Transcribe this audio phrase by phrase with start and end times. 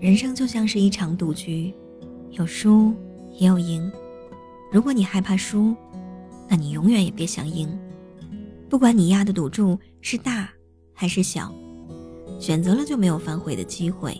[0.00, 1.74] 人生就像是一场赌局，
[2.30, 2.94] 有输
[3.38, 3.92] 也有赢。
[4.72, 5.76] 如果你害怕输，
[6.48, 7.68] 那你永远也别想赢。
[8.70, 10.48] 不管你压的赌注是大
[10.94, 11.52] 还是小，
[12.38, 14.18] 选择了就没有反悔的机会。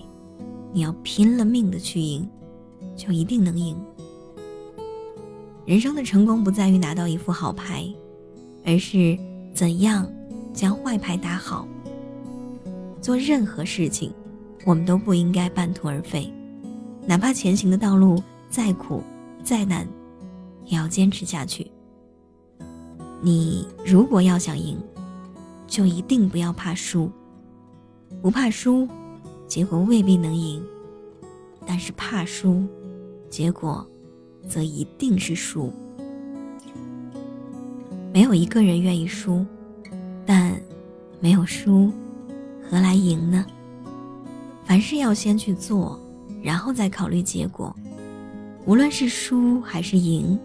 [0.71, 2.29] 你要拼了命的去赢，
[2.95, 3.75] 就一定能赢。
[5.65, 7.89] 人生的成功不在于拿到一副好牌，
[8.67, 9.19] 而是
[9.55, 10.07] 怎样
[10.53, 11.67] 将坏牌打好。
[13.01, 14.13] 做任何事情。
[14.65, 16.33] 我们都不应该半途而废，
[17.07, 19.03] 哪怕前行的道路再苦
[19.43, 19.89] 再难，
[20.67, 21.71] 也要坚持下去。
[23.23, 24.79] 你如果要想赢，
[25.67, 27.11] 就一定不要怕输。
[28.21, 28.89] 不怕输，
[29.47, 30.61] 结果未必能赢；
[31.67, 32.63] 但是怕输，
[33.29, 33.87] 结果
[34.49, 35.73] 则一定是输。
[38.13, 39.47] 没有一个人愿意输，
[40.27, 40.61] 但
[41.21, 41.93] 没有输，
[42.69, 43.47] 何来赢呢？
[44.71, 46.01] 凡事要先去做，
[46.45, 47.75] 然后再考虑结果。
[48.67, 50.39] 无论是输还是赢，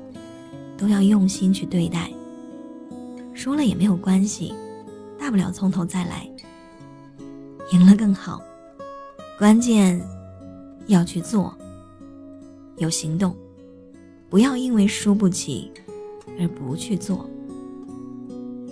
[0.76, 2.12] 都要用心去对待。
[3.36, 4.52] 输了也没有关系，
[5.20, 6.28] 大不了从头再来。
[7.72, 8.42] 赢了更好，
[9.38, 10.02] 关键
[10.88, 11.56] 要去做，
[12.78, 13.36] 有行动，
[14.28, 15.72] 不要因为输不起
[16.40, 17.30] 而不去做。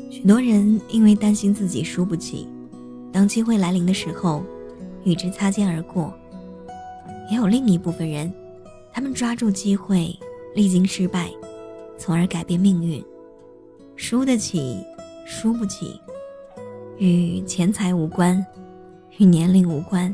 [0.10, 2.48] 许多人因为担心自己输不起，
[3.12, 4.44] 当机会来临的时候。
[5.04, 6.14] 与之擦肩而过，
[7.30, 8.34] 也有另一部分人，
[8.92, 10.18] 他们抓住机会，
[10.56, 11.30] 历经失败，
[11.98, 13.04] 从而改变命运。
[13.96, 14.84] 输得起，
[15.26, 16.00] 输不起，
[16.98, 18.46] 与钱财无关，
[19.18, 20.14] 与年龄无关，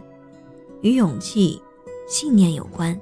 [0.82, 1.62] 与勇气、
[2.08, 3.00] 信念有关。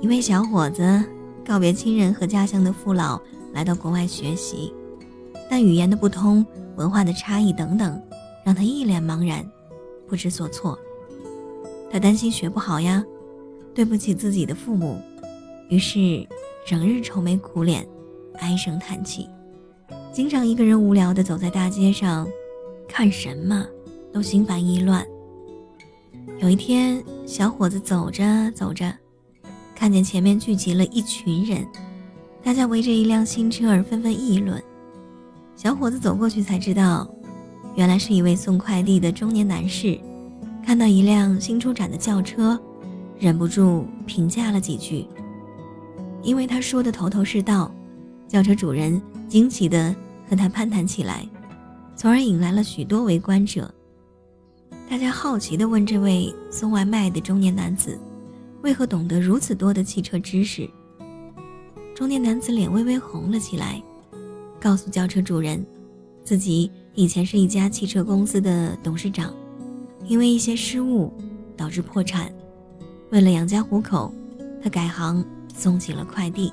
[0.00, 1.04] 一位小伙子
[1.44, 3.20] 告别亲人和家乡的父老，
[3.52, 4.72] 来到国外学习，
[5.48, 6.44] 但语言的不通、
[6.76, 8.02] 文化的差异等等，
[8.44, 9.44] 让他一脸茫然。
[10.10, 10.76] 不知所措，
[11.88, 13.04] 他担心学不好呀，
[13.72, 15.00] 对不起自己的父母，
[15.68, 16.26] 于是
[16.66, 17.86] 整日愁眉苦脸，
[18.40, 19.28] 唉声叹气，
[20.12, 22.26] 经常一个人无聊地走在大街上，
[22.88, 23.64] 看什么
[24.12, 25.06] 都心烦意乱。
[26.40, 28.92] 有一天，小伙子走着走着，
[29.76, 31.64] 看见前面聚集了一群人，
[32.42, 34.60] 大家围着一辆新车儿纷纷议论。
[35.54, 37.08] 小伙子走过去才知道。
[37.76, 39.96] 原来是一位送快递的中年男士，
[40.70, 42.56] 看到一辆新出展的轿车，
[43.18, 45.04] 忍不住评价了几句。
[46.22, 47.74] 因为他说的头头是道，
[48.28, 49.92] 轿车主人惊奇地
[50.28, 51.28] 和他攀谈起来，
[51.96, 53.68] 从而引来了许多围观者。
[54.88, 57.98] 大家好奇地问这位送外卖的中年男子，
[58.62, 60.70] 为何懂得如此多的汽车知识。
[61.96, 63.82] 中年男子脸微微红了起来，
[64.60, 65.66] 告诉轿车主人，
[66.22, 66.70] 自己。
[66.94, 69.34] 以前是一家汽车公司的董事长，
[70.10, 71.12] 因为一些失误
[71.56, 72.32] 导致破产。
[73.10, 74.12] 为了养家糊口，
[74.60, 76.52] 他改行送起了快递。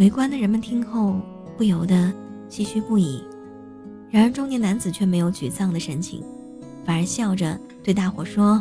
[0.00, 1.20] 围观的人们听后
[1.56, 2.12] 不由得
[2.50, 3.22] 唏嘘不已。
[4.10, 6.24] 然而中年男子却没有沮丧的神情，
[6.84, 8.60] 反而笑着对大伙说：“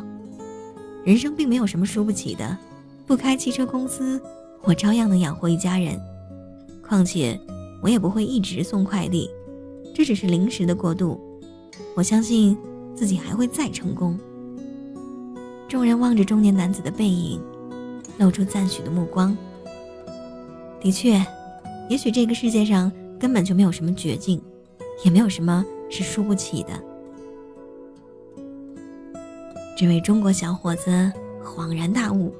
[1.04, 2.56] 人生并没有什么输不起的，
[3.08, 4.22] 不开汽车公司，
[4.62, 6.00] 我照样能养活一家人。
[6.88, 7.40] 况且
[7.82, 9.28] 我也不会一直送快递。”
[9.96, 11.20] 这只是临时的过渡，
[11.96, 12.56] 我相信
[12.96, 14.20] 自己还会再成功。
[15.68, 17.42] 众人望着中年男子的背影，
[18.18, 19.36] 露出赞许的目光。
[20.80, 21.26] 的确，
[21.90, 24.42] 也许这个世界上根本就没有什么绝境，
[25.04, 26.70] 也没有什么是输不起的。
[29.78, 31.12] 这位中国小伙子
[31.44, 32.34] 恍然大悟，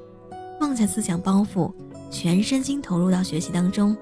[0.60, 1.72] 放下思想包袱，
[2.10, 3.96] 全身心投入到学习当中。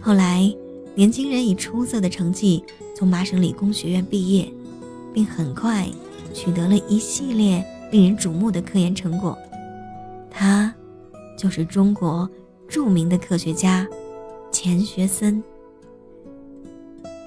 [0.00, 0.52] 后来。
[0.94, 2.62] 年轻人以出色的成绩
[2.94, 4.52] 从麻省理工学院毕业，
[5.12, 5.88] 并很快
[6.32, 9.36] 取得了一系列令人瞩目的科研成果。
[10.30, 10.74] 他
[11.36, 12.28] 就是中国
[12.68, 13.86] 著名的科学家
[14.50, 15.42] 钱学森。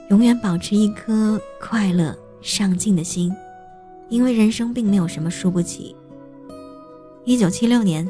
[0.09, 3.31] 永远保持一颗快乐上进的心，
[4.09, 5.95] 因为人生并没有什么输不起。
[7.23, 8.07] 一九七六年，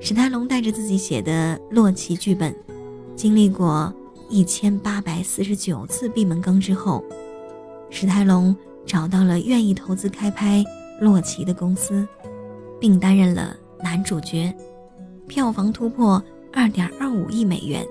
[0.00, 2.54] 史泰龙带着自己写的《洛奇》剧本，
[3.16, 3.92] 经历过。
[4.30, 7.02] 一千八百四十九次闭门羹之后，
[7.88, 8.54] 史泰龙
[8.88, 10.60] 找到了愿意投资开拍
[10.98, 12.08] 《洛奇》的公司，
[12.80, 13.54] 并担任了
[13.84, 14.50] 男主角，
[15.26, 16.20] 票房突破
[16.54, 17.86] 二点二五亿美元，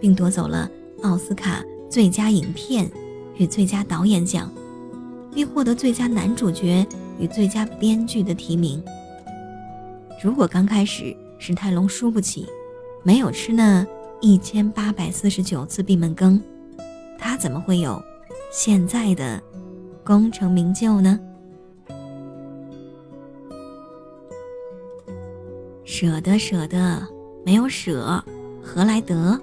[0.00, 0.70] 并夺走了
[1.02, 2.88] 奥斯卡最佳影片
[3.36, 4.48] 与最佳导演奖，
[5.34, 6.86] 并获得最佳男主角
[7.18, 8.80] 与最佳编剧的提名。
[10.22, 12.46] 如果刚开始史泰龙输不起，
[13.02, 13.84] 没有吃那。
[14.20, 16.42] 一千八百四十九次闭门羹，
[17.18, 18.02] 他怎么会有
[18.50, 19.42] 现在的
[20.04, 21.18] 功成名就呢？
[25.84, 27.02] 舍得舍得
[27.44, 28.22] 没有舍
[28.62, 29.40] 何来得？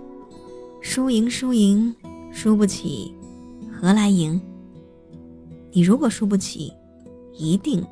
[0.82, 1.96] 输赢输赢
[2.32, 3.14] 输不起
[3.72, 4.40] 何来赢？
[5.72, 6.72] 你如果输不起
[7.34, 7.84] 一定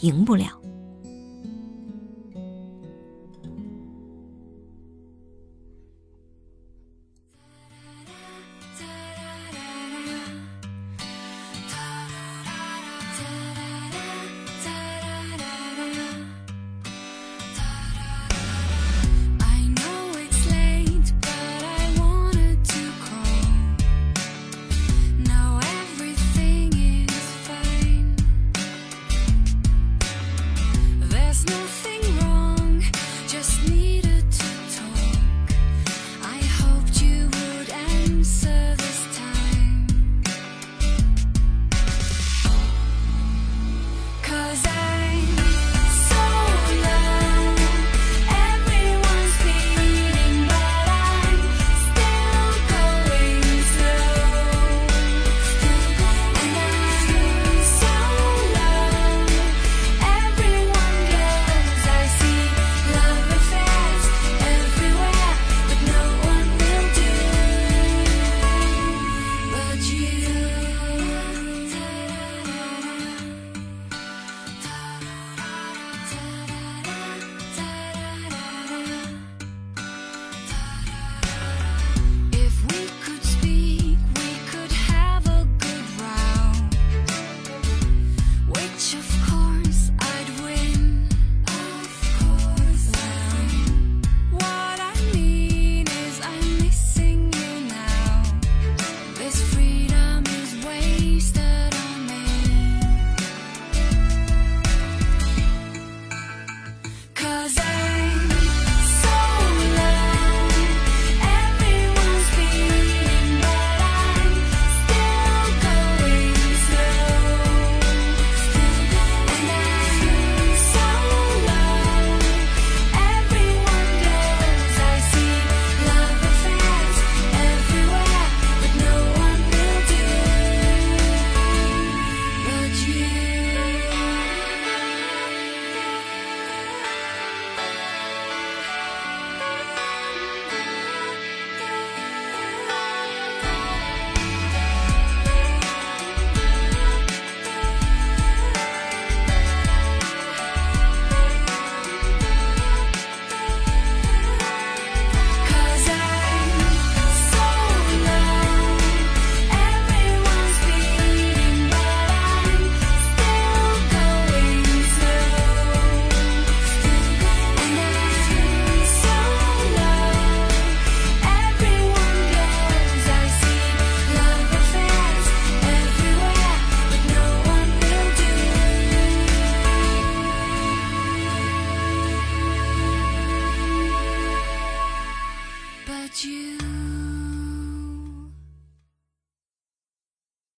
[0.00, 0.61] 赢不了。